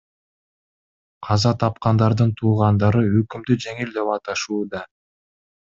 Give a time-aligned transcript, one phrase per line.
[1.27, 4.87] Каза тапкандардын туугандары өкүмдү жеңил деп аташууда.